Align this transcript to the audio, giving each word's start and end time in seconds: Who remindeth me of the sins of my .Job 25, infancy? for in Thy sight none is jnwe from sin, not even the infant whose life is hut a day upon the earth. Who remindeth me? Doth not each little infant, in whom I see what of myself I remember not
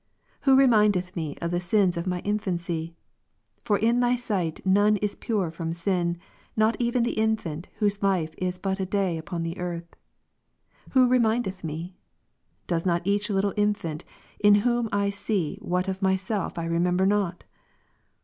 Who 0.45 0.55
remindeth 0.55 1.15
me 1.15 1.37
of 1.43 1.51
the 1.51 1.59
sins 1.59 1.95
of 1.95 2.07
my 2.07 2.21
.Job 2.21 2.23
25, 2.23 2.33
infancy? 2.35 2.95
for 3.63 3.77
in 3.77 3.99
Thy 3.99 4.15
sight 4.15 4.59
none 4.65 4.97
is 4.97 5.15
jnwe 5.15 5.53
from 5.53 5.73
sin, 5.73 6.17
not 6.57 6.75
even 6.79 7.03
the 7.03 7.11
infant 7.11 7.69
whose 7.77 8.01
life 8.01 8.33
is 8.39 8.59
hut 8.63 8.79
a 8.79 8.85
day 8.87 9.19
upon 9.19 9.43
the 9.43 9.59
earth. 9.59 9.95
Who 10.93 11.07
remindeth 11.07 11.63
me? 11.63 11.93
Doth 12.65 12.87
not 12.87 13.05
each 13.05 13.29
little 13.29 13.53
infant, 13.55 14.03
in 14.39 14.55
whom 14.65 14.89
I 14.91 15.11
see 15.11 15.59
what 15.61 15.87
of 15.87 16.01
myself 16.01 16.57
I 16.57 16.65
remember 16.65 17.05
not 17.05 17.43